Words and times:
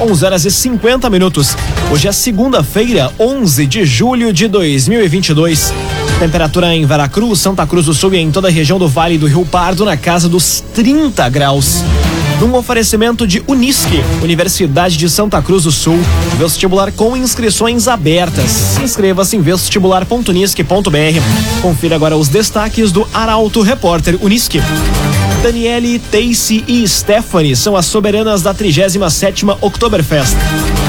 11 0.00 0.24
horas 0.24 0.44
e 0.44 0.50
50 0.50 1.08
minutos. 1.08 1.56
Hoje 1.90 2.06
é 2.06 2.12
segunda-feira, 2.12 3.10
11 3.18 3.66
de 3.66 3.84
julho 3.86 4.32
de 4.32 4.46
2022. 4.46 5.72
Temperatura 6.18 6.74
em 6.74 6.84
Veracruz, 6.84 7.40
Santa 7.40 7.66
Cruz 7.66 7.86
do 7.86 7.94
Sul 7.94 8.14
e 8.14 8.18
em 8.18 8.30
toda 8.30 8.48
a 8.48 8.50
região 8.50 8.78
do 8.78 8.88
Vale 8.88 9.16
do 9.16 9.26
Rio 9.26 9.46
Pardo 9.46 9.84
na 9.84 9.96
casa 9.96 10.28
dos 10.28 10.62
30 10.74 11.28
graus. 11.30 11.82
Num 12.40 12.54
oferecimento 12.54 13.26
de 13.26 13.42
Unisque, 13.46 14.02
Universidade 14.22 14.98
de 14.98 15.08
Santa 15.08 15.40
Cruz 15.40 15.64
do 15.64 15.72
Sul, 15.72 15.98
vestibular 16.38 16.92
com 16.92 17.16
inscrições 17.16 17.88
abertas. 17.88 18.78
Inscreva-se 18.82 19.36
em 19.36 19.40
vestibular.unisque.br. 19.40 21.62
Confira 21.62 21.96
agora 21.96 22.16
os 22.16 22.28
destaques 22.28 22.92
do 22.92 23.08
Arauto 23.14 23.62
Repórter 23.62 24.18
Unisque. 24.20 24.60
Daniele, 25.42 25.98
Tacy 25.98 26.64
e 26.66 26.86
Stephanie 26.88 27.54
são 27.56 27.76
as 27.76 27.86
soberanas 27.86 28.42
da 28.42 28.54
37ª 28.54 29.56
Oktoberfest. 29.60 30.34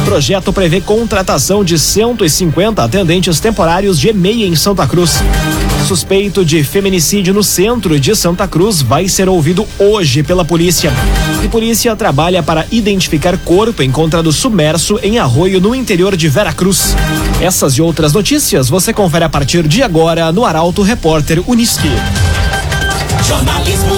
O 0.02 0.06
projeto 0.06 0.54
prevê 0.54 0.82
contratação 0.82 1.64
de 1.64 1.78
150 1.78 2.84
atendentes 2.84 3.40
temporários 3.40 4.00
de 4.00 4.10
EMEI 4.10 4.46
em 4.46 4.56
Santa 4.56 4.88
Cruz. 4.88 5.22
Suspeito 5.88 6.44
de 6.44 6.64
feminicídio 6.64 7.34
no 7.34 7.44
centro 7.44 8.00
de 8.00 8.16
Santa 8.16 8.48
Cruz 8.48 8.82
vai 8.82 9.08
ser 9.08 9.30
ouvido 9.30 9.68
hoje 9.80 10.24
pela 10.24 10.44
polícia. 10.44 10.92
E 11.44 11.48
polícia 11.48 11.96
trabalha 11.96 12.44
para 12.44 12.66
identificar 12.72 13.38
corpo 13.38 13.84
encontrado 13.84 14.32
submerso 14.32 15.00
em 15.02 15.18
arroio 15.18 15.62
no 15.62 15.74
interior 15.74 16.16
de 16.16 16.28
Veracruz. 16.28 16.96
Essas 17.42 17.74
e 17.74 17.82
outras 17.82 18.14
notícias 18.14 18.70
você 18.70 18.92
confere 18.92 19.26
a 19.26 19.30
partir 19.30 19.68
de 19.68 19.84
agora 19.84 20.32
no 20.32 20.46
Arauto 20.46 20.82
Repórter 20.82 21.42
Uniski. 21.48 21.92
Jornalismo 23.28 23.98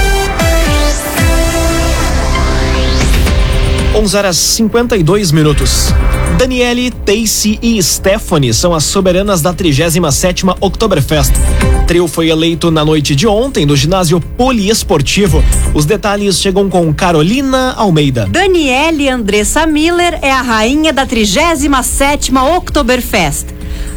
11 3.93 4.17
horas 4.17 4.37
52 4.37 5.33
minutos. 5.33 5.87
Daniele, 6.37 6.91
Tacy 6.91 7.59
e 7.61 7.81
Stephanie 7.83 8.53
são 8.53 8.73
as 8.73 8.85
soberanas 8.85 9.41
da 9.41 9.53
37ª 9.53 10.55
Oktoberfest. 10.61 11.33
Trio 11.85 12.07
foi 12.07 12.29
eleito 12.29 12.71
na 12.71 12.85
noite 12.85 13.13
de 13.13 13.27
ontem 13.27 13.65
no 13.65 13.75
ginásio 13.75 14.21
poliesportivo. 14.21 15.43
Os 15.73 15.85
detalhes 15.85 16.39
chegam 16.39 16.69
com 16.69 16.93
Carolina 16.93 17.73
Almeida. 17.73 18.27
Daniele 18.27 19.09
Andressa 19.09 19.67
Miller 19.67 20.17
é 20.21 20.31
a 20.31 20.41
rainha 20.41 20.93
da 20.93 21.05
37ª 21.05 22.57
Oktoberfest. 22.57 23.47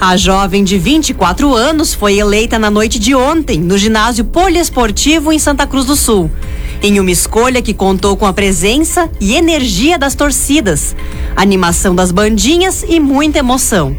A 0.00 0.16
jovem 0.16 0.64
de 0.64 0.76
24 0.76 1.54
anos 1.54 1.94
foi 1.94 2.18
eleita 2.18 2.58
na 2.58 2.70
noite 2.70 2.98
de 2.98 3.14
ontem 3.14 3.60
no 3.60 3.78
ginásio 3.78 4.24
poliesportivo 4.24 5.32
em 5.32 5.38
Santa 5.38 5.68
Cruz 5.68 5.86
do 5.86 5.94
Sul 5.94 6.28
em 6.84 7.00
uma 7.00 7.10
escolha 7.10 7.62
que 7.62 7.72
contou 7.72 8.14
com 8.14 8.26
a 8.26 8.32
presença 8.34 9.10
e 9.18 9.34
energia 9.34 9.98
das 9.98 10.14
torcidas, 10.14 10.94
animação 11.34 11.94
das 11.94 12.12
bandinhas 12.12 12.84
e 12.86 13.00
muita 13.00 13.38
emoção. 13.38 13.96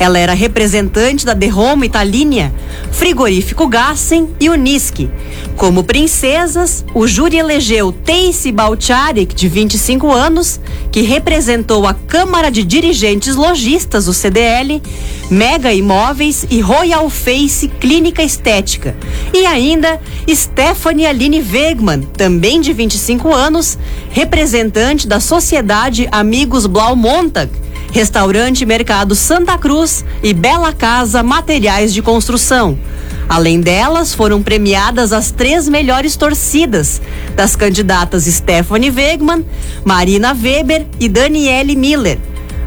Ela 0.00 0.18
era 0.18 0.32
representante 0.32 1.26
da 1.26 1.36
Home 1.54 1.86
Italínia, 1.86 2.54
Frigorífico 2.90 3.68
Gassen 3.68 4.30
e 4.40 4.48
Unisque. 4.48 5.10
Como 5.58 5.84
princesas, 5.84 6.82
o 6.94 7.06
júri 7.06 7.36
elegeu 7.36 7.92
Tacy 7.92 8.50
Balcharik, 8.50 9.34
de 9.34 9.46
25 9.46 10.10
anos, 10.10 10.58
que 10.90 11.02
representou 11.02 11.86
a 11.86 11.92
Câmara 11.92 12.50
de 12.50 12.64
Dirigentes 12.64 13.36
Logistas, 13.36 14.08
o 14.08 14.14
CDL, 14.14 14.80
Mega 15.30 15.70
Imóveis 15.70 16.46
e 16.48 16.62
Royal 16.62 17.10
Face 17.10 17.68
Clínica 17.68 18.22
Estética. 18.22 18.96
E 19.34 19.44
ainda 19.44 20.00
Stephanie 20.26 21.04
Aline 21.04 21.42
Wegman, 21.42 22.08
também 22.16 22.62
de 22.62 22.72
25 22.72 23.34
anos, 23.34 23.78
representante 24.10 25.06
da 25.06 25.20
Sociedade 25.20 26.08
Amigos 26.10 26.64
Blau 26.64 26.96
Montag, 26.96 27.50
Restaurante 27.92 28.64
Mercado 28.64 29.14
Santa 29.14 29.58
Cruz 29.58 30.04
e 30.22 30.32
Bela 30.32 30.72
Casa 30.72 31.22
Materiais 31.22 31.92
de 31.92 32.00
Construção. 32.00 32.78
Além 33.28 33.60
delas, 33.60 34.14
foram 34.14 34.42
premiadas 34.42 35.12
as 35.12 35.30
três 35.30 35.68
melhores 35.68 36.16
torcidas 36.16 37.00
das 37.34 37.56
candidatas 37.56 38.24
Stephanie 38.24 38.90
Wegman, 38.90 39.44
Marina 39.84 40.32
Weber 40.32 40.86
e 40.98 41.08
Daniele 41.08 41.74
Miller. 41.76 42.18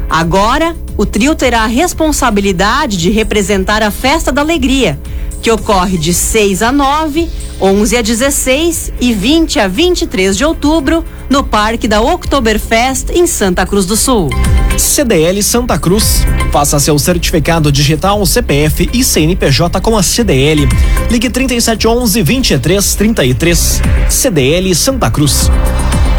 Agora, 0.08 0.76
o 0.96 1.04
trio 1.04 1.34
terá 1.34 1.62
a 1.62 1.66
responsabilidade 1.66 2.96
de 2.96 3.10
representar 3.10 3.82
a 3.82 3.90
Festa 3.90 4.30
da 4.30 4.42
Alegria, 4.42 4.98
que 5.42 5.50
ocorre 5.50 5.98
de 5.98 6.14
6 6.14 6.62
a 6.62 6.70
9, 6.70 7.28
11 7.60 7.96
a 7.96 8.02
16 8.02 8.92
e 9.00 9.12
20 9.12 9.60
a 9.60 9.68
23 9.68 10.36
de 10.36 10.44
outubro 10.44 11.04
no 11.28 11.44
Parque 11.44 11.88
da 11.88 12.00
Oktoberfest 12.00 13.10
em 13.10 13.26
Santa 13.26 13.66
Cruz 13.66 13.86
do 13.86 13.96
Sul. 13.96 14.28
CDL 14.76 15.42
Santa 15.42 15.78
Cruz. 15.78 16.22
Faça 16.52 16.78
seu 16.78 16.98
certificado 16.98 17.70
digital, 17.70 18.24
CPF 18.26 18.90
e 18.92 19.02
CNPJ 19.04 19.80
com 19.80 19.96
a 19.96 20.02
CDL. 20.02 20.68
Ligue 21.10 21.30
3711 21.30 22.22
2333. 22.22 23.80
CDL 24.08 24.74
Santa 24.74 25.10
Cruz. 25.10 25.50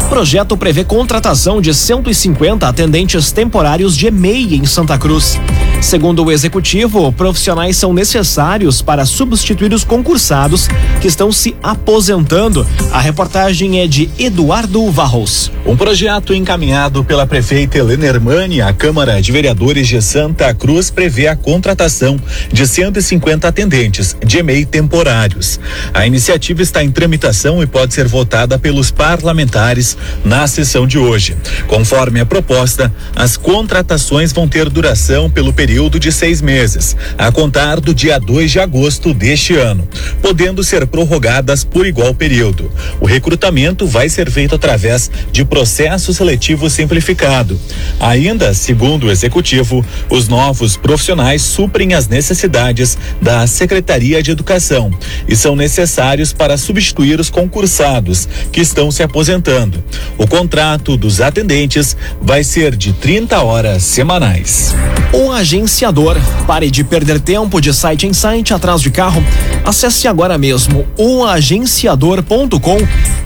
Projeto 0.08 0.56
prevê 0.56 0.84
contratação 0.84 1.60
de 1.60 1.74
150 1.74 2.66
atendentes 2.66 3.32
temporários 3.32 3.96
de 3.96 4.06
EMEI 4.06 4.54
em 4.54 4.64
Santa 4.64 4.96
Cruz. 4.96 5.38
Segundo 5.82 6.24
o 6.24 6.32
executivo, 6.32 7.12
profissionais 7.12 7.76
são 7.76 7.92
necessários 7.92 8.80
para 8.80 9.04
substituir 9.04 9.72
os 9.74 9.84
concursados 9.84 10.68
que 11.00 11.06
estão 11.06 11.30
se 11.30 11.54
aposentando. 11.62 12.66
A 12.92 13.00
reportagem 13.00 13.80
é 13.80 13.86
de 13.86 14.08
Eduardo 14.18 14.90
Varros. 14.90 15.52
Um 15.66 15.76
projeto 15.76 16.32
encaminhado 16.32 17.04
pela 17.04 17.26
prefeita 17.26 17.76
Helena 17.76 18.06
Hermani 18.06 18.62
à 18.62 18.72
Câmara 18.72 19.20
de 19.20 19.30
Vereadores 19.32 19.86
de 19.86 20.00
Santa 20.00 20.54
Cruz 20.54 20.90
prevê 20.90 21.28
a 21.28 21.36
contratação 21.36 22.18
de 22.50 22.66
150 22.66 23.46
atendentes 23.46 24.16
de 24.24 24.38
EMEI 24.38 24.64
temporários. 24.64 25.60
A 25.92 26.06
iniciativa 26.06 26.62
está 26.62 26.82
em 26.82 26.90
tramitação 26.90 27.62
e 27.62 27.66
pode 27.66 27.92
ser 27.92 28.08
votada 28.08 28.58
pelos 28.58 28.90
parlamentares 28.90 29.95
na 30.24 30.46
sessão 30.46 30.86
de 30.86 30.98
hoje. 30.98 31.36
Conforme 31.66 32.20
a 32.20 32.26
proposta, 32.26 32.92
as 33.14 33.36
contratações 33.36 34.32
vão 34.32 34.48
ter 34.48 34.68
duração 34.68 35.30
pelo 35.30 35.52
período 35.52 35.98
de 35.98 36.10
seis 36.12 36.40
meses, 36.40 36.96
a 37.16 37.30
contar 37.30 37.80
do 37.80 37.94
dia 37.94 38.18
2 38.18 38.50
de 38.50 38.60
agosto 38.60 39.12
deste 39.12 39.54
ano, 39.54 39.86
podendo 40.20 40.62
ser 40.62 40.86
prorrogadas 40.86 41.64
por 41.64 41.86
igual 41.86 42.14
período. 42.14 42.70
O 43.00 43.06
recrutamento 43.06 43.86
vai 43.86 44.08
ser 44.08 44.30
feito 44.30 44.54
através 44.54 45.10
de 45.32 45.44
processo 45.44 46.12
seletivo 46.12 46.68
simplificado. 46.68 47.58
Ainda, 48.00 48.52
segundo 48.54 49.06
o 49.06 49.10
executivo, 49.10 49.84
os 50.10 50.28
novos 50.28 50.76
profissionais 50.76 51.42
suprem 51.42 51.94
as 51.94 52.08
necessidades 52.08 52.98
da 53.20 53.46
Secretaria 53.46 54.22
de 54.22 54.30
Educação 54.30 54.90
e 55.28 55.36
são 55.36 55.56
necessários 55.56 56.32
para 56.32 56.56
substituir 56.56 57.20
os 57.20 57.30
concursados 57.30 58.28
que 58.52 58.60
estão 58.60 58.90
se 58.90 59.02
aposentando. 59.02 59.82
O 60.18 60.26
contrato 60.26 60.96
dos 60.96 61.20
atendentes 61.20 61.96
vai 62.20 62.42
ser 62.42 62.74
de 62.74 62.92
30 62.92 63.42
horas 63.42 63.82
semanais. 63.82 64.74
O 65.12 65.30
agenciador. 65.30 66.16
Pare 66.46 66.70
de 66.70 66.82
perder 66.84 67.20
tempo 67.20 67.60
de 67.60 67.72
site 67.72 68.06
em 68.06 68.12
site 68.12 68.54
atrás 68.54 68.80
de 68.80 68.90
carro. 68.90 69.22
Acesse 69.64 70.08
agora 70.08 70.38
mesmo 70.38 70.86
oagenciador.com. 70.96 72.78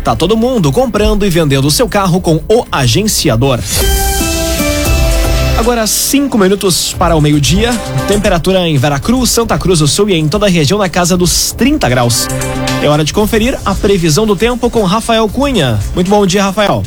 Tá 0.02 0.16
todo 0.16 0.36
mundo 0.36 0.72
comprando 0.72 1.26
e 1.26 1.30
vendendo 1.30 1.70
seu 1.70 1.88
carro 1.88 2.20
com 2.20 2.36
o 2.48 2.66
agenciador. 2.70 3.60
Agora 5.60 5.86
cinco 5.86 6.38
minutos 6.38 6.94
para 6.98 7.14
o 7.14 7.20
meio-dia. 7.20 7.70
Temperatura 8.08 8.66
em 8.66 8.78
Veracruz, 8.78 9.28
Santa 9.28 9.58
Cruz 9.58 9.80
do 9.80 9.86
Sul 9.86 10.08
e 10.08 10.14
em 10.14 10.26
toda 10.26 10.46
a 10.46 10.48
região 10.48 10.78
na 10.78 10.88
casa 10.88 11.18
dos 11.18 11.52
30 11.52 11.86
graus. 11.86 12.26
É 12.82 12.88
hora 12.88 13.04
de 13.04 13.12
conferir 13.12 13.58
a 13.64 13.74
previsão 13.74 14.26
do 14.26 14.34
tempo 14.34 14.70
com 14.70 14.82
Rafael 14.84 15.28
Cunha. 15.28 15.78
Muito 15.94 16.08
bom 16.08 16.24
dia, 16.24 16.42
Rafael. 16.44 16.82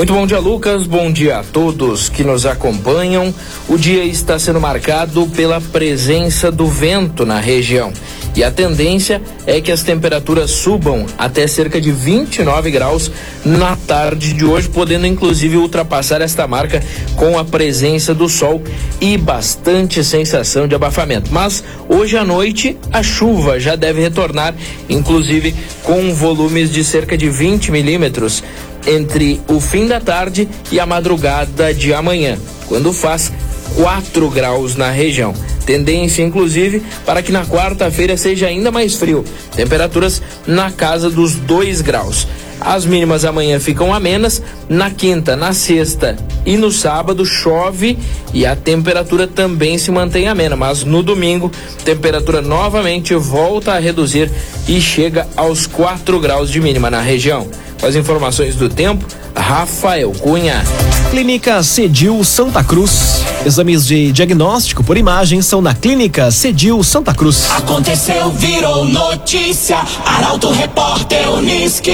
Muito 0.00 0.14
bom 0.14 0.26
dia, 0.26 0.38
Lucas. 0.38 0.86
Bom 0.86 1.12
dia 1.12 1.40
a 1.40 1.44
todos 1.44 2.08
que 2.08 2.24
nos 2.24 2.46
acompanham. 2.46 3.34
O 3.68 3.76
dia 3.76 4.02
está 4.02 4.38
sendo 4.38 4.58
marcado 4.58 5.26
pela 5.36 5.60
presença 5.60 6.50
do 6.50 6.66
vento 6.66 7.26
na 7.26 7.38
região. 7.38 7.92
e 8.34 8.44
a 8.44 8.50
tendência 8.50 9.20
é 9.44 9.60
que 9.60 9.70
as 9.72 9.82
temperaturas 9.82 10.52
subam 10.52 11.04
até 11.18 11.46
cerca 11.46 11.80
de 11.80 11.90
29 11.90 12.70
graus 12.70 13.10
na 13.44 13.76
tarde 13.76 14.32
de 14.32 14.44
hoje, 14.44 14.68
podendo 14.68 15.04
inclusive 15.06 15.56
ultrapassar 15.56 16.22
esta 16.22 16.46
marca 16.46 16.82
com 17.16 17.36
a 17.36 17.44
presença 17.44 18.14
do 18.14 18.28
sol 18.28 18.62
e 19.00 19.18
bastante 19.18 20.02
sensação 20.04 20.68
de 20.68 20.74
abafamento. 20.74 21.30
Mas 21.32 21.62
hoje 21.88 22.16
à 22.16 22.24
noite 22.24 22.78
a 22.92 23.02
chuva 23.02 23.58
já 23.60 23.76
deve 23.76 24.00
retornar, 24.00 24.54
inclusive 24.88 25.54
com 25.82 26.14
volumes 26.14 26.72
de 26.72 26.84
cerca 26.84 27.18
de 27.18 27.28
20 27.28 27.72
milímetros 27.72 28.42
entre 28.86 29.40
o 29.48 29.60
fim 29.60 29.86
da 29.86 30.00
tarde 30.00 30.48
e 30.70 30.78
a 30.80 30.86
madrugada 30.86 31.72
de 31.74 31.92
amanhã, 31.92 32.38
quando 32.66 32.92
faz 32.92 33.32
4 33.76 34.28
graus 34.30 34.76
na 34.76 34.90
região. 34.90 35.34
Tendência, 35.64 36.22
inclusive, 36.22 36.82
para 37.06 37.22
que 37.22 37.30
na 37.30 37.46
quarta-feira 37.46 38.16
seja 38.16 38.46
ainda 38.46 38.70
mais 38.70 38.94
frio. 38.94 39.24
Temperaturas 39.54 40.20
na 40.46 40.70
casa 40.70 41.08
dos 41.08 41.34
2 41.34 41.80
graus. 41.80 42.26
As 42.60 42.84
mínimas 42.84 43.24
amanhã 43.24 43.58
ficam 43.58 43.92
amenas, 43.92 44.42
na 44.68 44.90
quinta, 44.90 45.34
na 45.34 45.52
sexta 45.52 46.16
e 46.44 46.56
no 46.56 46.70
sábado 46.70 47.24
chove 47.24 47.98
e 48.32 48.44
a 48.44 48.54
temperatura 48.54 49.26
também 49.26 49.78
se 49.78 49.90
mantém 49.90 50.28
amena, 50.28 50.56
mas 50.56 50.84
no 50.84 51.02
domingo, 51.02 51.50
temperatura 51.84 52.40
novamente 52.42 53.14
volta 53.14 53.72
a 53.72 53.78
reduzir 53.78 54.30
e 54.68 54.80
chega 54.80 55.26
aos 55.36 55.66
4 55.66 56.20
graus 56.20 56.50
de 56.50 56.60
mínima 56.60 56.90
na 56.90 57.00
região. 57.00 57.48
Com 57.80 57.86
as 57.86 57.96
informações 57.96 58.56
do 58.56 58.68
tempo, 58.68 59.06
Rafael 59.50 60.12
Cunha. 60.12 60.62
Clínica 61.10 61.60
Cedil 61.64 62.22
Santa 62.22 62.62
Cruz. 62.62 63.24
Exames 63.44 63.84
de 63.84 64.12
diagnóstico 64.12 64.84
por 64.84 64.96
imagem 64.96 65.42
são 65.42 65.60
na 65.60 65.74
Clínica 65.74 66.30
Cedil 66.30 66.84
Santa 66.84 67.12
Cruz. 67.12 67.50
Aconteceu, 67.50 68.30
virou 68.30 68.84
notícia. 68.84 69.78
Arauto 70.06 70.52
Repórter 70.52 71.28
Uniski. 71.32 71.90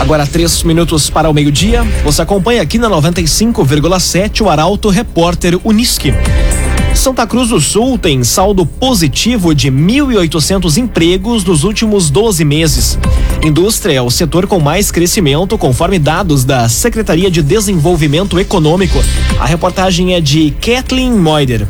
Agora 0.00 0.26
três 0.26 0.62
minutos 0.62 1.10
para 1.10 1.28
o 1.28 1.34
meio-dia. 1.34 1.82
Você 2.02 2.22
acompanha 2.22 2.62
aqui 2.62 2.78
na 2.78 2.88
95,7 2.88 4.40
o 4.40 4.48
Arauto 4.48 4.88
Repórter 4.88 5.60
Uniski. 5.62 6.14
Santa 7.00 7.26
Cruz 7.26 7.48
do 7.48 7.58
Sul 7.58 7.96
tem 7.96 8.22
saldo 8.22 8.66
positivo 8.66 9.54
de 9.54 9.70
1.800 9.70 10.76
empregos 10.76 11.42
nos 11.42 11.64
últimos 11.64 12.10
12 12.10 12.44
meses. 12.44 12.98
Indústria 13.42 13.94
é 13.94 14.02
o 14.02 14.10
setor 14.10 14.46
com 14.46 14.60
mais 14.60 14.90
crescimento, 14.90 15.56
conforme 15.56 15.98
dados 15.98 16.44
da 16.44 16.68
Secretaria 16.68 17.30
de 17.30 17.42
Desenvolvimento 17.42 18.38
Econômico. 18.38 19.02
A 19.40 19.46
reportagem 19.46 20.14
é 20.14 20.20
de 20.20 20.50
Kathleen 20.60 21.12
Moider. 21.12 21.66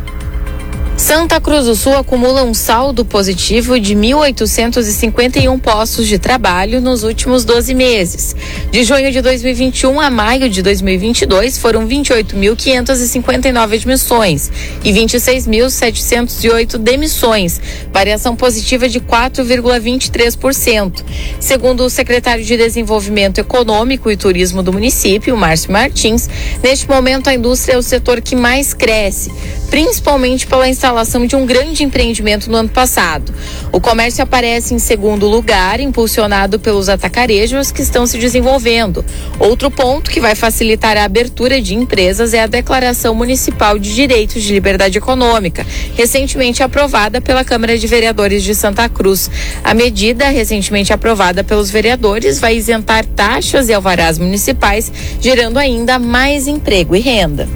Santa 1.00 1.40
Cruz 1.40 1.64
do 1.64 1.74
Sul 1.74 1.96
acumula 1.96 2.44
um 2.44 2.52
saldo 2.52 3.06
positivo 3.06 3.80
de 3.80 3.96
1.851 3.96 5.58
postos 5.58 6.06
de 6.06 6.18
trabalho 6.18 6.78
nos 6.78 7.02
últimos 7.02 7.42
12 7.42 7.72
meses. 7.72 8.36
De 8.70 8.84
junho 8.84 9.10
de 9.10 9.22
2021 9.22 9.98
a 9.98 10.10
maio 10.10 10.50
de 10.50 10.62
2022 10.62 11.56
foram 11.56 11.88
28.559 11.88 13.74
admissões 13.74 14.50
e 14.84 14.92
26.708 14.92 16.76
demissões, 16.76 17.58
variação 17.90 18.36
positiva 18.36 18.86
de 18.86 19.00
4,23%. 19.00 21.02
Segundo 21.40 21.82
o 21.82 21.90
secretário 21.90 22.44
de 22.44 22.58
Desenvolvimento 22.58 23.38
Econômico 23.38 24.10
e 24.10 24.18
Turismo 24.18 24.62
do 24.62 24.70
município, 24.70 25.34
Márcio 25.34 25.72
Martins, 25.72 26.28
neste 26.62 26.86
momento 26.86 27.28
a 27.28 27.34
indústria 27.34 27.72
é 27.72 27.78
o 27.78 27.82
setor 27.82 28.20
que 28.20 28.36
mais 28.36 28.74
cresce, 28.74 29.32
principalmente 29.70 30.46
pela 30.46 30.68
instalação 30.68 30.89
instalação 30.90 31.24
de 31.24 31.36
um 31.36 31.46
grande 31.46 31.84
empreendimento 31.84 32.50
no 32.50 32.56
ano 32.56 32.68
passado. 32.68 33.32
O 33.70 33.80
comércio 33.80 34.24
aparece 34.24 34.74
em 34.74 34.78
segundo 34.80 35.28
lugar, 35.28 35.78
impulsionado 35.78 36.58
pelos 36.58 36.88
atacarejos 36.88 37.70
que 37.70 37.80
estão 37.80 38.06
se 38.06 38.18
desenvolvendo. 38.18 39.04
Outro 39.38 39.70
ponto 39.70 40.10
que 40.10 40.20
vai 40.20 40.34
facilitar 40.34 40.96
a 40.96 41.04
abertura 41.04 41.62
de 41.62 41.76
empresas 41.76 42.34
é 42.34 42.42
a 42.42 42.48
Declaração 42.48 43.14
Municipal 43.14 43.78
de 43.78 43.94
Direitos 43.94 44.42
de 44.42 44.52
Liberdade 44.52 44.98
Econômica, 44.98 45.64
recentemente 45.94 46.60
aprovada 46.60 47.20
pela 47.20 47.44
Câmara 47.44 47.78
de 47.78 47.86
Vereadores 47.86 48.42
de 48.42 48.54
Santa 48.54 48.88
Cruz. 48.88 49.30
A 49.62 49.72
medida, 49.72 50.28
recentemente 50.28 50.92
aprovada 50.92 51.44
pelos 51.44 51.70
vereadores, 51.70 52.40
vai 52.40 52.56
isentar 52.56 53.06
taxas 53.06 53.68
e 53.68 53.72
alvarás 53.72 54.18
municipais, 54.18 54.92
gerando 55.20 55.56
ainda 55.56 56.00
mais 56.00 56.48
emprego 56.48 56.96
e 56.96 57.00
renda. 57.00 57.48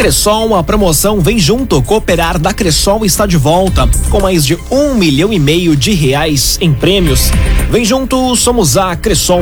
Cressol, 0.00 0.56
a 0.56 0.62
promoção 0.62 1.20
Vem 1.20 1.38
Junto, 1.38 1.82
Cooperar 1.82 2.38
da 2.38 2.54
Cressol 2.54 3.04
está 3.04 3.26
de 3.26 3.36
volta, 3.36 3.86
com 4.08 4.18
mais 4.18 4.46
de 4.46 4.58
um 4.70 4.94
milhão 4.94 5.30
e 5.30 5.38
meio 5.38 5.76
de 5.76 5.92
reais 5.92 6.56
em 6.58 6.72
prêmios. 6.72 7.30
Vem 7.70 7.84
junto, 7.84 8.34
somos 8.34 8.78
a 8.78 8.96
Cressol. 8.96 9.40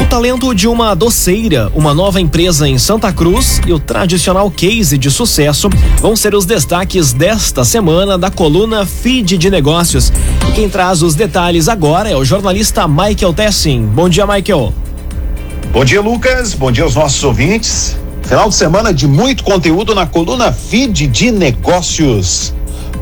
O 0.00 0.06
talento 0.06 0.54
de 0.54 0.66
uma 0.66 0.94
doceira, 0.94 1.70
uma 1.74 1.92
nova 1.92 2.18
empresa 2.18 2.66
em 2.66 2.78
Santa 2.78 3.12
Cruz 3.12 3.60
e 3.66 3.74
o 3.74 3.78
tradicional 3.78 4.50
case 4.50 4.96
de 4.96 5.10
sucesso 5.10 5.68
vão 5.98 6.16
ser 6.16 6.34
os 6.34 6.46
destaques 6.46 7.12
desta 7.12 7.62
semana 7.62 8.16
da 8.16 8.30
coluna 8.30 8.86
Feed 8.86 9.36
de 9.36 9.50
Negócios. 9.50 10.10
E 10.48 10.52
quem 10.52 10.66
traz 10.66 11.02
os 11.02 11.14
detalhes 11.14 11.68
agora 11.68 12.08
é 12.08 12.16
o 12.16 12.24
jornalista 12.24 12.88
Michael 12.88 13.34
Tessin. 13.34 13.84
Bom 13.84 14.08
dia, 14.08 14.26
Michael. 14.26 14.72
Bom 15.70 15.84
dia, 15.84 16.00
Lucas. 16.00 16.54
Bom 16.54 16.72
dia 16.72 16.84
aos 16.84 16.94
nossos 16.94 17.22
ouvintes. 17.22 18.00
Final 18.24 18.48
de 18.48 18.54
semana 18.54 18.94
de 18.94 19.06
muito 19.06 19.44
conteúdo 19.44 19.94
na 19.94 20.06
coluna 20.06 20.52
Feed 20.52 21.06
de 21.06 21.30
Negócios. 21.30 22.54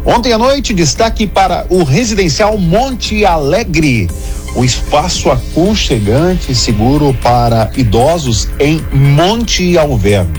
Ontem 0.05 0.32
à 0.32 0.38
noite, 0.38 0.75
destaque 0.75 1.26
para 1.26 1.67
o 1.69 1.84
residencial 1.84 2.56
Monte 2.58 3.25
Alegre, 3.25 4.08
o 4.56 4.64
espaço 4.64 5.31
aconchegante 5.31 6.50
e 6.50 6.55
seguro 6.55 7.14
para 7.22 7.70
idosos 7.76 8.49
em 8.58 8.81
Monte 8.93 9.76
Alverno. 9.78 10.34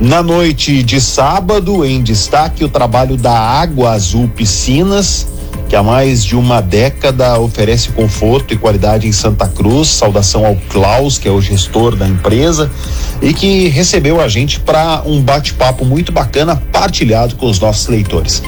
Na 0.00 0.22
noite 0.22 0.82
de 0.82 1.00
sábado, 1.00 1.84
em 1.84 2.02
destaque, 2.02 2.64
o 2.64 2.68
trabalho 2.68 3.16
da 3.16 3.36
Água 3.36 3.92
Azul 3.92 4.28
Piscinas, 4.28 5.26
que 5.72 5.76
há 5.76 5.82
mais 5.82 6.22
de 6.22 6.36
uma 6.36 6.60
década 6.60 7.40
oferece 7.40 7.88
conforto 7.92 8.52
e 8.52 8.58
qualidade 8.58 9.08
em 9.08 9.12
Santa 9.12 9.48
Cruz. 9.48 9.88
Saudação 9.88 10.44
ao 10.44 10.54
Klaus, 10.68 11.16
que 11.16 11.26
é 11.26 11.30
o 11.30 11.40
gestor 11.40 11.96
da 11.96 12.06
empresa 12.06 12.70
e 13.22 13.32
que 13.32 13.68
recebeu 13.68 14.20
a 14.20 14.28
gente 14.28 14.60
para 14.60 15.02
um 15.06 15.22
bate-papo 15.22 15.82
muito 15.86 16.12
bacana 16.12 16.56
partilhado 16.70 17.36
com 17.36 17.46
os 17.46 17.58
nossos 17.58 17.86
leitores. 17.86 18.42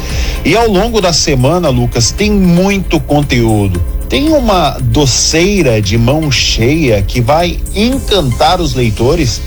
E 0.45 0.55
ao 0.55 0.69
longo 0.69 1.01
da 1.01 1.15
semana, 1.15 1.71
Lucas, 1.71 2.11
tem 2.11 2.31
muito 2.31 3.01
conteúdo. 3.01 3.83
Tem 4.07 4.29
uma 4.29 4.77
doceira 4.79 5.81
de 5.81 5.97
mão 5.97 6.31
cheia 6.31 7.01
que 7.01 7.23
vai 7.23 7.59
encantar 7.75 8.61
os 8.61 8.75
leitores 8.75 9.41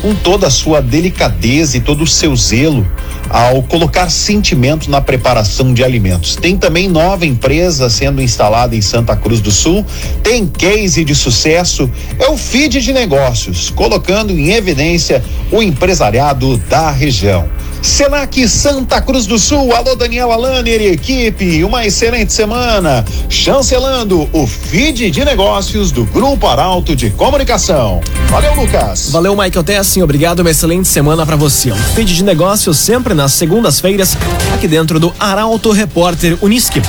com 0.00 0.14
toda 0.14 0.46
a 0.46 0.50
sua 0.50 0.80
delicadeza 0.80 1.78
e 1.78 1.80
todo 1.80 2.04
o 2.04 2.06
seu 2.06 2.36
zelo 2.36 2.86
ao 3.28 3.62
colocar 3.62 4.10
sentimento 4.10 4.90
na 4.90 5.00
preparação 5.00 5.72
de 5.72 5.82
alimentos. 5.82 6.36
Tem 6.36 6.56
também 6.56 6.88
nova 6.88 7.26
empresa 7.26 7.88
sendo 7.90 8.22
instalada 8.22 8.76
em 8.76 8.82
Santa 8.82 9.16
Cruz 9.16 9.40
do 9.40 9.50
Sul, 9.50 9.84
tem 10.22 10.46
case 10.46 11.04
de 11.04 11.14
sucesso, 11.14 11.90
é 12.18 12.28
o 12.28 12.36
feed 12.36 12.80
de 12.80 12.92
negócios, 12.92 13.70
colocando 13.70 14.32
em 14.32 14.52
evidência 14.52 15.22
o 15.50 15.62
empresariado 15.62 16.56
da 16.68 16.90
região. 16.90 17.48
Senac 17.84 18.48
Santa 18.48 18.98
Cruz 19.02 19.26
do 19.26 19.38
Sul, 19.38 19.74
alô 19.74 19.94
Daniel 19.94 20.32
Alaner 20.32 20.80
e 20.80 20.86
equipe, 20.86 21.62
uma 21.62 21.84
excelente 21.84 22.32
semana, 22.32 23.04
chancelando 23.28 24.26
o 24.32 24.46
feed 24.46 25.10
de 25.10 25.22
negócios 25.22 25.92
do 25.92 26.06
Grupo 26.06 26.46
Arauto 26.46 26.96
de 26.96 27.10
Comunicação. 27.10 28.00
Valeu, 28.30 28.54
Lucas. 28.54 29.10
Valeu, 29.10 29.36
Michael 29.36 29.62
Tessin, 29.62 30.00
obrigado, 30.00 30.40
uma 30.40 30.50
excelente 30.50 30.88
semana 30.88 31.26
para 31.26 31.36
você. 31.36 31.72
Um 31.72 31.76
feed 31.94 32.16
de 32.16 32.24
negócios 32.24 32.78
sempre 32.78 33.12
nas 33.12 33.34
segundas-feiras, 33.34 34.16
aqui 34.54 34.66
dentro 34.66 34.98
do 34.98 35.14
Arauto 35.20 35.70
Repórter 35.70 36.38
Unisque. 36.40 36.80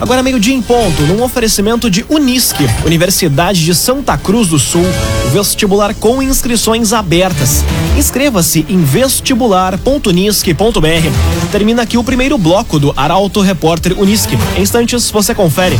Agora 0.00 0.20
meio-dia 0.20 0.54
em 0.54 0.62
ponto, 0.62 1.02
num 1.02 1.22
oferecimento 1.22 1.88
de 1.88 2.04
Unisque, 2.08 2.68
Universidade 2.84 3.64
de 3.64 3.74
Santa 3.74 4.18
Cruz 4.18 4.48
do 4.48 4.58
Sul, 4.58 4.84
vestibular 5.30 5.94
com 5.94 6.20
inscrições 6.20 6.92
abertas. 6.92 7.64
Inscreva-se 7.96 8.66
em 8.68 8.82
vestibular.unisque.br. 8.82 11.52
Termina 11.52 11.82
aqui 11.82 11.96
o 11.96 12.02
primeiro 12.02 12.36
bloco 12.36 12.80
do 12.80 12.92
Arauto 12.96 13.40
Repórter 13.40 13.96
Unisque. 13.98 14.36
Em 14.56 14.62
instantes 14.62 15.08
você 15.10 15.34
confere. 15.34 15.78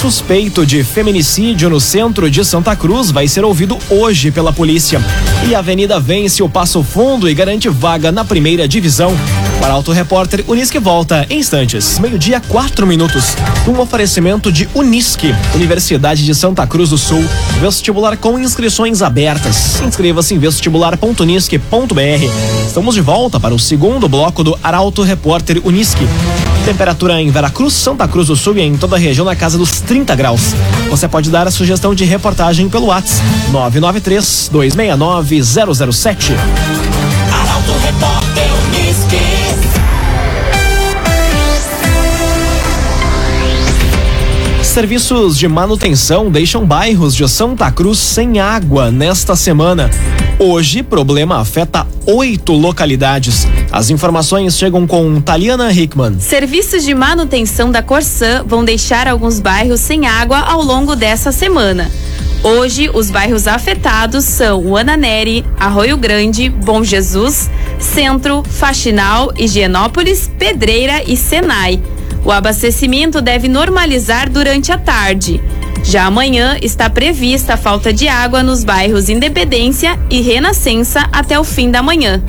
Suspeito 0.00 0.64
de 0.66 0.84
feminicídio 0.84 1.70
no 1.70 1.80
centro 1.80 2.30
de 2.30 2.44
Santa 2.44 2.76
Cruz 2.76 3.10
vai 3.10 3.26
ser 3.26 3.42
ouvido 3.44 3.78
hoje 3.88 4.30
pela 4.30 4.52
polícia. 4.52 5.00
E 5.48 5.54
a 5.54 5.60
Avenida 5.60 5.98
vence 5.98 6.42
o 6.42 6.48
Passo 6.48 6.82
Fundo 6.82 7.30
e 7.30 7.34
garante 7.34 7.68
vaga 7.68 8.12
na 8.12 8.24
primeira 8.24 8.68
divisão. 8.68 9.16
O 9.62 9.64
Arauto 9.64 9.92
Repórter 9.92 10.44
Unisque 10.48 10.80
volta 10.80 11.24
em 11.30 11.38
instantes. 11.38 12.00
Meio-dia, 12.00 12.40
quatro 12.40 12.84
minutos. 12.84 13.36
Um 13.68 13.78
oferecimento 13.78 14.50
de 14.50 14.68
Unisque, 14.74 15.32
Universidade 15.54 16.24
de 16.24 16.34
Santa 16.34 16.66
Cruz 16.66 16.90
do 16.90 16.98
Sul. 16.98 17.24
Vestibular 17.60 18.16
com 18.16 18.40
inscrições 18.40 19.02
abertas. 19.02 19.80
Inscreva-se 19.80 20.34
em 20.34 20.38
vestibular.unisque.br. 20.40 22.66
Estamos 22.66 22.96
de 22.96 23.00
volta 23.00 23.38
para 23.38 23.54
o 23.54 23.58
segundo 23.58 24.08
bloco 24.08 24.42
do 24.42 24.58
Arauto 24.64 25.02
Repórter 25.02 25.62
Unisque. 25.64 26.08
Temperatura 26.64 27.22
em 27.22 27.30
Veracruz, 27.30 27.72
Santa 27.72 28.08
Cruz 28.08 28.26
do 28.26 28.34
Sul 28.34 28.58
e 28.58 28.62
em 28.62 28.76
toda 28.76 28.96
a 28.96 28.98
região 28.98 29.24
na 29.24 29.36
casa 29.36 29.56
dos 29.56 29.80
30 29.80 30.12
graus. 30.16 30.54
Você 30.90 31.06
pode 31.06 31.30
dar 31.30 31.46
a 31.46 31.52
sugestão 31.52 31.94
de 31.94 32.04
reportagem 32.04 32.68
pelo 32.68 32.86
WhatsApp 32.86 33.22
993 33.52 34.48
269 34.50 35.40
007. 35.94 36.32
Serviços 44.72 45.36
de 45.36 45.46
manutenção 45.46 46.30
deixam 46.30 46.64
bairros 46.64 47.14
de 47.14 47.28
Santa 47.28 47.70
Cruz 47.70 47.98
sem 47.98 48.40
água 48.40 48.90
nesta 48.90 49.36
semana. 49.36 49.90
Hoje, 50.38 50.82
problema 50.82 51.38
afeta 51.38 51.86
oito 52.06 52.54
localidades. 52.54 53.46
As 53.70 53.90
informações 53.90 54.56
chegam 54.56 54.86
com 54.86 55.20
Taliana 55.20 55.70
Hickman. 55.70 56.18
Serviços 56.18 56.84
de 56.84 56.94
manutenção 56.94 57.70
da 57.70 57.82
Corsã 57.82 58.42
vão 58.46 58.64
deixar 58.64 59.06
alguns 59.06 59.40
bairros 59.40 59.78
sem 59.78 60.06
água 60.06 60.38
ao 60.38 60.62
longo 60.62 60.96
dessa 60.96 61.32
semana. 61.32 61.90
Hoje, 62.42 62.90
os 62.94 63.10
bairros 63.10 63.46
afetados 63.46 64.24
são 64.24 64.74
Ananeri, 64.74 65.44
Arroio 65.60 65.98
Grande, 65.98 66.48
Bom 66.48 66.82
Jesus, 66.82 67.50
Centro, 67.78 68.42
Faxinal, 68.42 69.34
Higienópolis, 69.36 70.30
Pedreira 70.38 71.02
e 71.06 71.14
Senai. 71.14 71.78
O 72.24 72.30
abastecimento 72.30 73.20
deve 73.20 73.48
normalizar 73.48 74.30
durante 74.30 74.70
a 74.70 74.78
tarde. 74.78 75.40
Já 75.84 76.06
amanhã 76.06 76.56
está 76.62 76.88
prevista 76.88 77.54
a 77.54 77.56
falta 77.56 77.92
de 77.92 78.06
água 78.06 78.42
nos 78.42 78.62
bairros 78.62 79.08
Independência 79.08 79.98
e 80.08 80.20
Renascença 80.20 81.08
até 81.12 81.38
o 81.38 81.44
fim 81.44 81.70
da 81.70 81.82
manhã. 81.82 82.22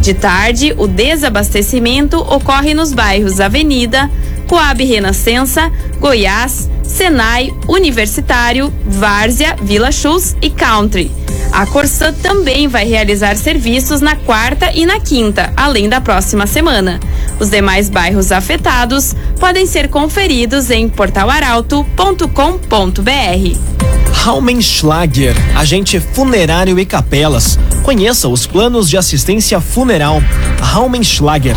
De 0.00 0.14
tarde, 0.14 0.74
o 0.76 0.86
desabastecimento 0.86 2.18
ocorre 2.18 2.74
nos 2.74 2.92
bairros 2.92 3.40
Avenida, 3.40 4.10
Coab 4.46 4.84
Renascença, 4.84 5.72
Goiás, 5.98 6.68
Senai, 6.82 7.52
Universitário, 7.68 8.72
Várzea, 8.86 9.56
Vila 9.60 9.90
Chus 9.90 10.36
e 10.40 10.50
Country. 10.50 11.10
A 11.52 11.66
Corsã 11.66 12.12
também 12.12 12.68
vai 12.68 12.86
realizar 12.86 13.36
serviços 13.36 14.00
na 14.00 14.16
quarta 14.16 14.70
e 14.72 14.86
na 14.86 15.00
quinta, 15.00 15.52
além 15.56 15.88
da 15.88 16.00
próxima 16.00 16.46
semana. 16.46 17.00
Os 17.40 17.50
demais 17.50 17.88
bairros 17.88 18.32
afetados 18.32 19.14
podem 19.38 19.66
ser 19.66 19.88
conferidos 19.88 20.70
em 20.70 20.88
portalaralto.com.br. 20.88 23.78
Raumenschlager, 24.12 25.34
agente 25.56 26.00
funerário 26.00 26.78
e 26.78 26.84
capelas. 26.84 27.58
Conheça 27.82 28.28
os 28.28 28.46
planos 28.46 28.90
de 28.90 28.98
assistência 28.98 29.60
funeral. 29.60 30.20
Raumenschlager. 30.60 31.56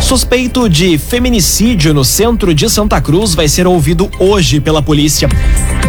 Suspeito 0.00 0.68
de 0.68 0.98
feminicídio 0.98 1.92
no 1.92 2.04
centro 2.04 2.54
de 2.54 2.68
Santa 2.68 3.00
Cruz 3.00 3.34
vai 3.34 3.46
ser 3.46 3.66
ouvido 3.66 4.10
hoje 4.18 4.58
pela 4.58 4.82
polícia. 4.82 5.28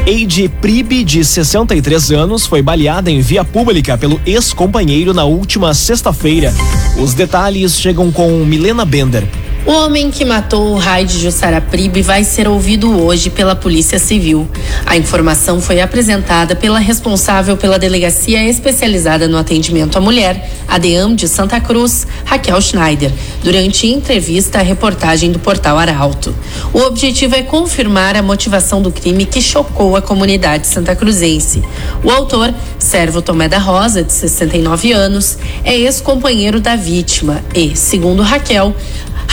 Eide 0.06 0.50
Pribe, 0.50 1.04
de 1.04 1.24
63 1.24 2.12
anos, 2.12 2.46
foi 2.46 2.62
baleada 2.62 3.10
em 3.10 3.22
via 3.22 3.46
pública 3.46 3.98
pelo 3.98 4.20
ex-companheiro 4.26 5.14
na 5.14 5.24
última 5.24 5.74
sexta-feira. 5.74 6.54
Os 7.00 7.14
detalhes 7.14 7.80
chegam 7.80 8.12
com 8.12 8.30
Milena 8.46 8.84
Bender. 8.84 9.26
O 9.64 9.72
homem 9.74 10.10
que 10.10 10.26
matou 10.26 10.74
o 10.74 10.76
Raid 10.76 11.20
Jussara 11.20 11.62
Pribe 11.62 12.02
vai 12.02 12.24
ser 12.24 12.48
ouvido 12.48 13.00
hoje 13.00 13.30
pela 13.30 13.56
Polícia 13.56 14.00
Civil. 14.00 14.50
A 14.88 14.98
informação 14.98 15.62
foi 15.62 15.80
apresentada 15.80 16.56
pela 16.56 16.80
responsável 16.80 17.56
pela 17.56 17.78
Delegacia 17.78 18.44
Especializada 18.44 19.28
no 19.28 19.38
Atendimento 19.38 20.00
à 20.00 20.02
Mulher, 20.02 20.50
ADEAM 20.68 21.14
de 21.14 21.28
Santa 21.28 21.60
Cruz, 21.62 22.08
Raquel 22.26 22.60
Schneider, 22.60 23.12
durante 23.44 23.86
entrevista 23.86 24.58
à 24.58 24.62
reportagem 24.64 25.32
do 25.32 25.38
portal 25.38 25.78
Arauto. 25.78 26.36
O 26.74 26.80
objetivo 26.80 27.36
é 27.36 27.44
confirmar 27.44 28.18
a 28.18 28.24
motivação 28.24 28.82
do 28.82 28.92
crime 28.92 29.26
que 29.26 29.42
chocou 29.42 29.96
a 29.96 30.02
comunidade 30.02 30.66
santacruzense. 30.66 31.62
O 32.04 32.10
autor, 32.10 32.52
Servo 32.80 33.22
Tomé 33.22 33.48
da 33.48 33.60
Rosa, 33.60 34.04
de 34.04 34.12
69 34.12 34.92
anos, 34.92 35.38
é 35.64 35.78
ex-companheiro 35.78 36.60
da 36.60 36.76
vítima 36.76 37.44
e, 37.54 37.76
segundo 37.76 38.24
Raquel, 38.24 38.76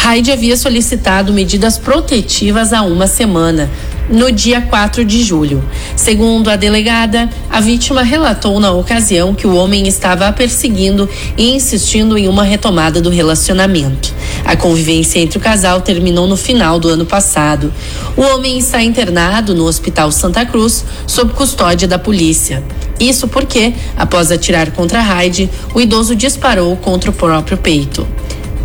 Raide 0.00 0.30
havia 0.30 0.56
solicitado 0.56 1.32
medidas 1.32 1.76
protetivas 1.76 2.72
há 2.72 2.82
uma 2.82 3.08
semana, 3.08 3.68
no 4.08 4.30
dia 4.30 4.62
4 4.62 5.04
de 5.04 5.22
julho. 5.22 5.62
Segundo 5.96 6.48
a 6.48 6.56
delegada, 6.56 7.28
a 7.50 7.60
vítima 7.60 8.02
relatou 8.02 8.58
na 8.60 8.70
ocasião 8.70 9.34
que 9.34 9.46
o 9.46 9.54
homem 9.54 9.86
estava 9.88 10.28
a 10.28 10.32
perseguindo 10.32 11.10
e 11.36 11.50
insistindo 11.50 12.16
em 12.16 12.28
uma 12.28 12.44
retomada 12.44 13.02
do 13.02 13.10
relacionamento. 13.10 14.14
A 14.44 14.56
convivência 14.56 15.18
entre 15.18 15.36
o 15.36 15.40
casal 15.40 15.82
terminou 15.82 16.26
no 16.28 16.36
final 16.36 16.78
do 16.78 16.88
ano 16.88 17.04
passado. 17.04 17.70
O 18.16 18.22
homem 18.22 18.56
está 18.56 18.80
internado 18.80 19.52
no 19.52 19.64
Hospital 19.64 20.10
Santa 20.12 20.46
Cruz, 20.46 20.84
sob 21.08 21.34
custódia 21.34 21.88
da 21.88 21.98
polícia. 21.98 22.62
Isso 23.00 23.28
porque, 23.28 23.74
após 23.96 24.30
atirar 24.30 24.70
contra 24.70 25.02
Raide, 25.02 25.50
o 25.74 25.80
idoso 25.80 26.14
disparou 26.14 26.76
contra 26.76 27.10
o 27.10 27.12
próprio 27.12 27.58
peito. 27.58 28.06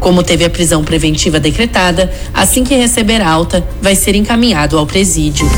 Como 0.04 0.22
teve 0.22 0.44
a 0.44 0.50
prisão 0.50 0.84
preventiva 0.84 1.40
decretada, 1.40 2.12
assim 2.34 2.66
que 2.66 2.76
receber 2.76 3.22
alta, 3.22 3.66
vai 3.82 3.96
ser 3.96 4.16
encaminhado 4.16 4.78
ao 4.78 4.86
presídio. 4.86 5.50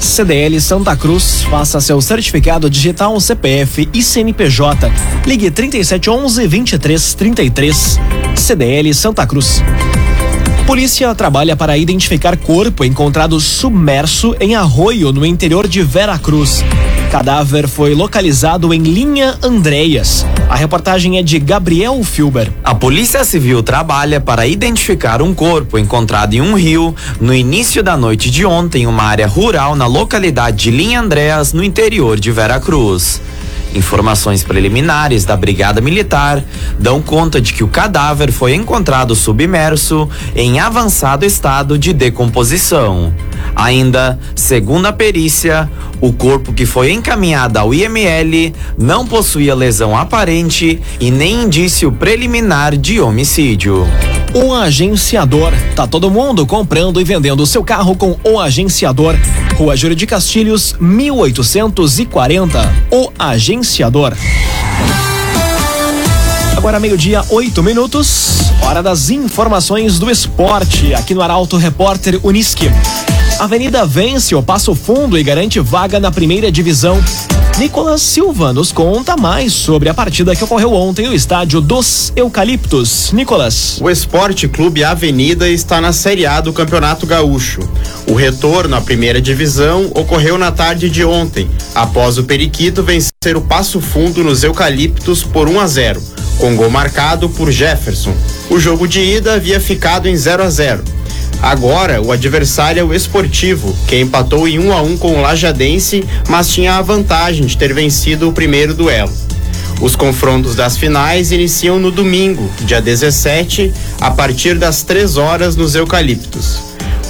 CDL 0.00 0.58
Santa 0.58 0.96
Cruz, 0.96 1.42
faça 1.42 1.82
seu 1.82 2.00
certificado 2.00 2.70
digital 2.70 3.20
CPF 3.20 3.90
e 3.92 4.02
CNPJ. 4.02 4.90
Ligue 5.26 5.50
3711 5.50 6.48
2333. 6.48 8.00
CDL 8.36 8.94
Santa 8.94 9.26
Cruz. 9.26 9.62
Polícia 10.66 11.14
trabalha 11.14 11.54
para 11.54 11.76
identificar 11.76 12.38
corpo 12.38 12.86
encontrado 12.86 13.38
submerso 13.38 14.34
em 14.40 14.54
arroio 14.54 15.12
no 15.12 15.26
interior 15.26 15.68
de 15.68 15.82
Veracruz. 15.82 16.64
Cadáver 17.10 17.66
foi 17.66 17.92
localizado 17.92 18.72
em 18.72 18.82
Linha 18.84 19.36
Andréas. 19.42 20.24
A 20.48 20.54
reportagem 20.54 21.18
é 21.18 21.22
de 21.24 21.40
Gabriel 21.40 22.00
Filber. 22.04 22.52
A 22.62 22.72
Polícia 22.72 23.24
Civil 23.24 23.64
trabalha 23.64 24.20
para 24.20 24.46
identificar 24.46 25.20
um 25.20 25.34
corpo 25.34 25.76
encontrado 25.76 26.34
em 26.34 26.40
um 26.40 26.54
rio 26.54 26.94
no 27.20 27.34
início 27.34 27.82
da 27.82 27.96
noite 27.96 28.30
de 28.30 28.46
ontem, 28.46 28.84
em 28.84 28.86
uma 28.86 29.02
área 29.02 29.26
rural 29.26 29.74
na 29.74 29.86
localidade 29.86 30.58
de 30.58 30.70
Linha 30.70 31.00
Andréas, 31.00 31.52
no 31.52 31.64
interior 31.64 32.18
de 32.18 32.30
Veracruz. 32.30 33.20
Informações 33.74 34.42
preliminares 34.42 35.24
da 35.24 35.36
Brigada 35.36 35.80
Militar 35.80 36.42
dão 36.78 37.00
conta 37.00 37.40
de 37.40 37.52
que 37.52 37.62
o 37.62 37.68
cadáver 37.68 38.32
foi 38.32 38.54
encontrado 38.54 39.14
submerso 39.14 40.08
em 40.34 40.58
avançado 40.58 41.24
estado 41.24 41.78
de 41.78 41.92
decomposição. 41.92 43.14
Ainda, 43.54 44.18
segundo 44.34 44.86
a 44.86 44.92
perícia, 44.92 45.70
o 46.00 46.12
corpo 46.12 46.52
que 46.52 46.66
foi 46.66 46.92
encaminhado 46.92 47.58
ao 47.58 47.72
IML 47.72 48.52
não 48.76 49.06
possuía 49.06 49.54
lesão 49.54 49.96
aparente 49.96 50.80
e 50.98 51.10
nem 51.10 51.42
indício 51.44 51.92
preliminar 51.92 52.76
de 52.76 53.00
homicídio. 53.00 53.86
O 54.34 54.54
agenciador. 54.54 55.52
Tá 55.76 55.86
todo 55.86 56.10
mundo 56.10 56.46
comprando 56.46 57.00
e 57.00 57.04
vendendo 57.04 57.46
seu 57.46 57.62
carro 57.62 57.94
com 57.96 58.16
o 58.24 58.40
agenciador. 58.40 59.16
Rua 59.60 59.76
Júlio 59.76 59.94
de 59.94 60.06
Castilhos, 60.06 60.74
1840. 60.80 62.58
O 62.90 63.12
agenciador. 63.18 64.16
Agora 66.56 66.80
meio-dia, 66.80 67.22
oito 67.28 67.62
minutos. 67.62 68.50
Hora 68.62 68.82
das 68.82 69.10
informações 69.10 69.98
do 69.98 70.10
esporte 70.10 70.94
aqui 70.94 71.12
no 71.12 71.20
Arauto 71.20 71.58
Repórter 71.58 72.18
Unisque. 72.22 72.70
Avenida 73.38 73.84
vence 73.84 74.34
o 74.34 74.42
Passo 74.42 74.74
Fundo 74.74 75.18
e 75.18 75.22
garante 75.22 75.60
vaga 75.60 76.00
na 76.00 76.10
primeira 76.10 76.50
divisão. 76.50 76.98
Nicolas 77.60 78.00
Silva 78.00 78.54
nos 78.54 78.72
conta 78.72 79.18
mais 79.18 79.52
sobre 79.52 79.90
a 79.90 79.92
partida 79.92 80.34
que 80.34 80.42
ocorreu 80.42 80.72
ontem 80.72 81.06
no 81.06 81.14
estádio 81.14 81.60
dos 81.60 82.10
Eucaliptos. 82.16 83.12
Nicolas. 83.12 83.78
O 83.82 83.90
Esporte 83.90 84.48
Clube 84.48 84.82
Avenida 84.82 85.46
está 85.46 85.78
na 85.78 85.92
Série 85.92 86.24
A 86.24 86.40
do 86.40 86.54
Campeonato 86.54 87.06
Gaúcho. 87.06 87.60
O 88.06 88.14
retorno 88.14 88.74
à 88.76 88.80
primeira 88.80 89.20
divisão 89.20 89.90
ocorreu 89.94 90.38
na 90.38 90.50
tarde 90.50 90.88
de 90.88 91.04
ontem, 91.04 91.50
após 91.74 92.16
o 92.16 92.24
Periquito 92.24 92.82
vencer 92.82 93.36
o 93.36 93.42
Passo 93.42 93.78
Fundo 93.78 94.24
nos 94.24 94.42
Eucaliptos 94.42 95.22
por 95.22 95.46
1 95.46 95.60
a 95.60 95.66
0, 95.66 96.02
com 96.38 96.56
gol 96.56 96.70
marcado 96.70 97.28
por 97.28 97.50
Jefferson. 97.50 98.14
O 98.48 98.58
jogo 98.58 98.88
de 98.88 99.00
ida 99.00 99.34
havia 99.34 99.60
ficado 99.60 100.08
em 100.08 100.16
0 100.16 100.44
a 100.44 100.48
0. 100.48 100.99
Agora, 101.42 102.02
o 102.02 102.12
adversário 102.12 102.80
é 102.80 102.84
o 102.84 102.94
Esportivo, 102.94 103.76
que 103.86 103.98
empatou 103.98 104.46
em 104.46 104.58
1 104.58 104.72
a 104.72 104.82
1 104.82 104.96
com 104.98 105.16
o 105.16 105.20
Lajadense, 105.20 106.04
mas 106.28 106.48
tinha 106.48 106.74
a 106.74 106.82
vantagem 106.82 107.46
de 107.46 107.56
ter 107.56 107.72
vencido 107.72 108.28
o 108.28 108.32
primeiro 108.32 108.74
duelo. 108.74 109.12
Os 109.80 109.96
confrontos 109.96 110.54
das 110.54 110.76
finais 110.76 111.32
iniciam 111.32 111.78
no 111.78 111.90
domingo, 111.90 112.50
dia 112.60 112.82
17, 112.82 113.72
a 114.00 114.10
partir 114.10 114.58
das 114.58 114.82
3 114.82 115.16
horas 115.16 115.56
nos 115.56 115.74
Eucaliptos. 115.74 116.60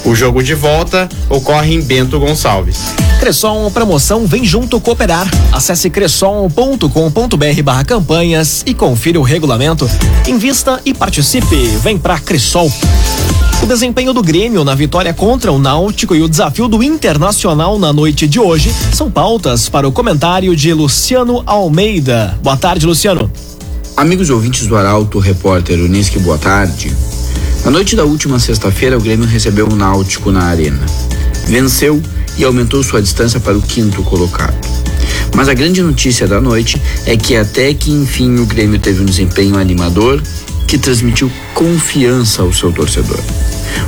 O 0.05 0.15
jogo 0.15 0.43
de 0.43 0.55
volta 0.55 1.09
ocorre 1.29 1.75
em 1.75 1.83
Bento 1.83 2.19
Gonçalves. 2.21 2.95
Cresson 3.21 3.71
Promoção 3.71 4.27
vem 4.27 4.47
junto 4.47 4.81
cooperar. 4.81 5.31
Acesse 5.53 5.91
cresson.com.br 5.91 7.63
barra 7.63 7.85
campanhas 7.85 8.63
e 8.65 8.73
confira 8.73 9.21
o 9.21 9.23
regulamento. 9.23 9.89
Invista 10.27 10.81
e 10.87 10.95
participe. 10.95 11.55
Vem 11.83 11.99
pra 11.99 12.19
Cressol. 12.19 12.73
O 13.63 13.67
desempenho 13.67 14.15
do 14.15 14.23
Grêmio 14.23 14.65
na 14.65 14.75
vitória 14.75 15.13
contra 15.13 15.53
o 15.53 15.59
Náutico 15.59 16.15
e 16.15 16.23
o 16.23 16.29
desafio 16.31 16.67
do 16.67 16.83
Internacional 16.83 17.79
na 17.79 17.93
noite 17.93 18.27
de 18.27 18.41
hoje 18.41 18.73
são 18.91 19.11
pautas 19.11 19.69
para 19.69 19.87
o 19.87 19.93
comentário 19.93 20.57
de 20.57 20.73
Luciano 20.73 21.43
Almeida. 21.45 22.39
Boa 22.43 22.57
tarde, 22.57 22.87
Luciano. 22.87 23.31
Amigos 23.99 24.31
ouvintes 24.31 24.67
do 24.67 24.79
Arauto, 24.79 25.19
repórter 25.19 25.79
Unisque, 25.79 26.19
boa 26.19 26.39
tarde. 26.39 26.91
Na 27.67 27.71
noite 27.71 27.95
da 27.95 28.05
última 28.05 28.39
sexta-feira, 28.39 28.97
o 28.97 29.01
Grêmio 29.01 29.27
recebeu 29.27 29.69
o 29.69 29.77
Náutico 29.77 30.33
na 30.33 30.45
Arena. 30.45 30.81
Venceu 31.45 32.03
e 32.41 32.45
aumentou 32.45 32.83
sua 32.83 33.03
distância 33.03 33.39
para 33.39 33.57
o 33.57 33.61
quinto 33.61 34.03
colocado. 34.03 34.57
Mas 35.37 35.47
a 35.49 35.55
grande 35.55 35.83
notícia 35.83 36.27
da 36.27 36.41
noite 36.41 36.81
é 37.05 37.15
que 37.15 37.37
até 37.37 37.75
que 37.75 37.91
enfim 37.91 38.39
o 38.39 38.47
Grêmio 38.47 38.81
teve 38.81 39.03
um 39.03 39.05
desempenho 39.05 39.59
animador 39.59 40.23
que 40.67 40.79
transmitiu 40.79 41.31
confiança 41.55 42.41
ao 42.41 42.51
seu 42.51 42.73
torcedor. 42.73 43.21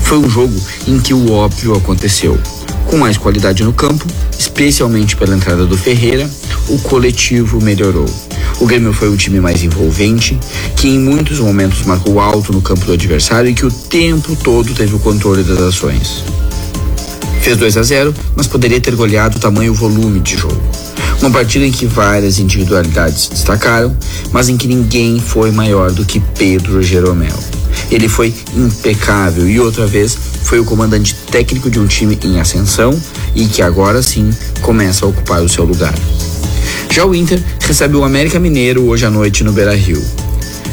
Foi 0.02 0.18
um 0.18 0.28
jogo 0.28 0.54
em 0.86 1.00
que 1.00 1.14
o 1.14 1.32
óbvio 1.32 1.74
aconteceu. 1.74 2.38
Com 2.86 2.98
mais 2.98 3.16
qualidade 3.16 3.64
no 3.64 3.72
campo, 3.72 4.04
especialmente 4.38 5.16
pela 5.16 5.34
entrada 5.34 5.64
do 5.64 5.78
Ferreira, 5.78 6.28
o 6.68 6.78
coletivo 6.80 7.58
melhorou. 7.58 8.06
O 8.60 8.66
Grêmio 8.66 8.92
foi 8.92 9.08
um 9.08 9.16
time 9.16 9.40
mais 9.40 9.62
envolvente, 9.62 10.38
que 10.76 10.88
em 10.88 10.98
muitos 10.98 11.38
momentos 11.38 11.86
marcou 11.86 12.20
alto 12.20 12.52
no 12.52 12.60
campo 12.60 12.84
do 12.84 12.92
adversário 12.92 13.50
e 13.50 13.54
que 13.54 13.64
o 13.64 13.70
tempo 13.70 14.36
todo 14.36 14.74
teve 14.74 14.94
o 14.94 14.98
controle 14.98 15.42
das 15.42 15.58
ações. 15.58 16.22
Fez 17.42 17.56
2 17.56 17.76
a 17.76 17.82
0, 17.82 18.14
mas 18.36 18.46
poderia 18.46 18.80
ter 18.80 18.94
goleado 18.94 19.36
o 19.36 19.40
tamanho 19.40 19.74
volume 19.74 20.20
de 20.20 20.36
jogo. 20.36 20.62
Uma 21.20 21.28
partida 21.28 21.66
em 21.66 21.72
que 21.72 21.86
várias 21.86 22.38
individualidades 22.38 23.22
se 23.22 23.30
destacaram, 23.30 23.96
mas 24.30 24.48
em 24.48 24.56
que 24.56 24.68
ninguém 24.68 25.18
foi 25.18 25.50
maior 25.50 25.90
do 25.90 26.04
que 26.04 26.20
Pedro 26.38 26.80
Jeromel. 26.80 27.36
Ele 27.90 28.08
foi 28.08 28.32
impecável 28.56 29.48
e 29.48 29.58
outra 29.58 29.88
vez 29.88 30.16
foi 30.44 30.60
o 30.60 30.64
comandante 30.64 31.16
técnico 31.32 31.68
de 31.68 31.80
um 31.80 31.86
time 31.86 32.16
em 32.22 32.38
ascensão 32.38 32.96
e 33.34 33.46
que 33.46 33.60
agora 33.60 34.02
sim 34.02 34.30
começa 34.60 35.04
a 35.04 35.08
ocupar 35.08 35.42
o 35.42 35.48
seu 35.48 35.64
lugar. 35.64 35.94
Já 36.90 37.04
o 37.04 37.12
Inter 37.12 37.42
recebe 37.60 37.96
o 37.96 38.04
América 38.04 38.38
Mineiro 38.38 38.84
hoje 38.84 39.04
à 39.04 39.10
noite 39.10 39.42
no 39.42 39.52
Beira 39.52 39.74
Rio. 39.74 40.00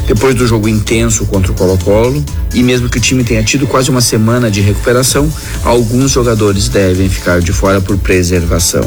Depois 0.06 0.34
do 0.34 0.46
jogo 0.46 0.68
intenso 0.68 1.24
contra 1.26 1.52
o 1.52 1.54
Colo-Colo, 1.54 2.24
e 2.54 2.62
mesmo 2.62 2.88
que 2.88 2.98
o 2.98 3.00
time 3.00 3.22
tenha 3.22 3.42
tido 3.42 3.66
quase 3.66 3.90
uma 3.90 4.00
semana 4.00 4.50
de 4.50 4.60
recuperação, 4.60 5.32
alguns 5.64 6.10
jogadores 6.10 6.68
devem 6.68 7.08
ficar 7.08 7.40
de 7.40 7.52
fora 7.52 7.80
por 7.80 7.96
preservação. 7.98 8.82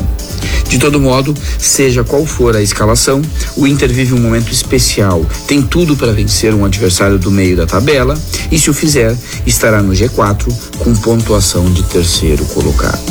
De 0.68 0.78
todo 0.78 1.00
modo, 1.00 1.34
seja 1.60 2.04
qual 2.04 2.26
for 2.26 2.56
a 2.56 2.62
escalação, 2.62 3.22
o 3.56 3.68
Inter 3.68 3.94
vive 3.94 4.14
um 4.14 4.20
momento 4.20 4.52
especial. 4.52 5.26
Tem 5.48 5.62
tudo 5.62 5.96
para 5.96 6.12
vencer 6.12 6.54
um 6.54 6.66
adversário 6.66 7.20
do 7.20 7.30
meio 7.30 7.56
da 7.56 7.66
tabela 7.66 8.18
e, 8.52 8.60
se 8.60 8.70
o 8.70 8.74
fizer, 8.74 9.16
estará 9.46 9.82
no 9.82 9.94
G4 9.94 10.52
com 10.80 10.96
pontuação 10.96 11.72
de 11.72 11.84
terceiro 11.84 12.44
colocado. 12.46 13.02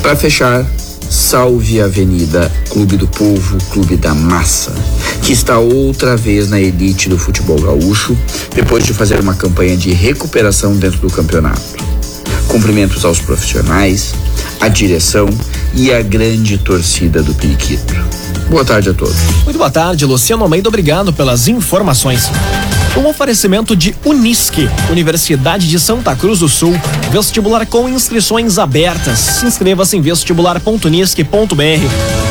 Para 0.00 0.16
fechar, 0.16 0.64
salve 1.10 1.80
a 1.80 1.86
Avenida 1.86 2.50
Clube 2.70 2.96
do 2.96 3.08
Povo, 3.08 3.58
Clube 3.70 3.96
da 3.96 4.14
Massa, 4.14 4.72
que 5.22 5.32
está 5.32 5.58
outra 5.58 6.16
vez 6.16 6.48
na 6.48 6.60
elite 6.60 7.08
do 7.08 7.18
futebol 7.18 7.60
gaúcho, 7.60 8.16
depois 8.54 8.84
de 8.84 8.94
fazer 8.94 9.18
uma 9.18 9.34
campanha 9.34 9.76
de 9.76 9.92
recuperação 9.92 10.76
dentro 10.76 11.00
do 11.00 11.10
campeonato. 11.10 11.60
Cumprimentos 12.46 13.04
aos 13.04 13.18
profissionais, 13.18 14.14
à 14.60 14.68
direção 14.68 15.28
e 15.74 15.92
à 15.92 16.00
grande 16.00 16.56
torcida 16.58 17.22
do 17.22 17.34
Periquito. 17.34 17.94
Boa 18.48 18.64
tarde 18.64 18.90
a 18.90 18.94
todos. 18.94 19.16
Muito 19.44 19.58
boa 19.58 19.70
tarde, 19.70 20.04
Luciano 20.04 20.44
Almeida. 20.44 20.68
Obrigado 20.68 21.12
pelas 21.12 21.48
informações. 21.48 22.30
Um 22.96 23.06
oferecimento 23.06 23.76
de 23.76 23.94
Unisque, 24.04 24.68
Universidade 24.90 25.68
de 25.68 25.78
Santa 25.78 26.14
Cruz 26.16 26.40
do 26.40 26.48
Sul. 26.48 26.74
Vestibular 27.10 27.64
com 27.66 27.88
inscrições 27.88 28.58
abertas. 28.58 29.42
Inscreva-se 29.42 29.96
em 29.96 30.00
vestibular.unisque.br. 30.00 32.29